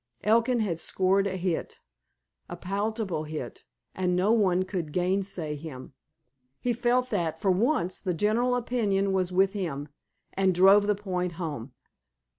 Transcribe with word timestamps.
Elkin 0.23 0.61
had 0.61 0.79
scored 0.79 1.27
a 1.27 1.37
hit, 1.37 1.79
a 2.49 2.55
palpable 2.57 3.25
hit, 3.25 3.65
and 3.93 4.15
no 4.15 4.31
one 4.31 4.63
could 4.63 4.91
gainsay 4.93 5.55
him. 5.55 5.93
He 6.59 6.73
felt 6.73 7.11
that, 7.11 7.39
for 7.39 7.51
once, 7.51 8.01
the 8.01 8.15
general 8.15 8.55
opinion 8.55 9.13
was 9.13 9.31
with 9.31 9.53
him, 9.53 9.89
and 10.33 10.55
drove 10.55 10.87
the 10.87 10.95
point 10.95 11.33
home. 11.33 11.73